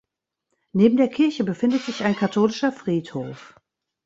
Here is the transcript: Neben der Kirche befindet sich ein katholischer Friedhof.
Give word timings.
Neben 0.73 0.97
der 0.97 1.09
Kirche 1.09 1.43
befindet 1.43 1.83
sich 1.83 2.03
ein 2.03 2.15
katholischer 2.15 2.71
Friedhof. 2.71 3.53